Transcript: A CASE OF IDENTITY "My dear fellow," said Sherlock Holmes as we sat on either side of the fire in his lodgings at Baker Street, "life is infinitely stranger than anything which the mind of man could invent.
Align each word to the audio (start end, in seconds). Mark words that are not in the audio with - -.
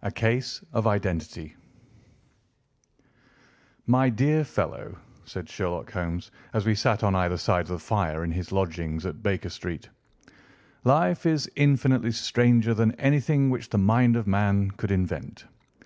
A 0.00 0.10
CASE 0.10 0.64
OF 0.72 0.86
IDENTITY 0.86 1.54
"My 3.86 4.08
dear 4.08 4.42
fellow," 4.42 4.96
said 5.26 5.46
Sherlock 5.50 5.92
Holmes 5.92 6.30
as 6.54 6.64
we 6.64 6.74
sat 6.74 7.04
on 7.04 7.14
either 7.14 7.36
side 7.36 7.66
of 7.66 7.68
the 7.68 7.78
fire 7.78 8.24
in 8.24 8.30
his 8.32 8.50
lodgings 8.50 9.04
at 9.04 9.22
Baker 9.22 9.50
Street, 9.50 9.90
"life 10.84 11.26
is 11.26 11.50
infinitely 11.54 12.12
stranger 12.12 12.72
than 12.72 12.92
anything 12.92 13.50
which 13.50 13.68
the 13.68 13.76
mind 13.76 14.16
of 14.16 14.26
man 14.26 14.70
could 14.70 14.90
invent. 14.90 15.44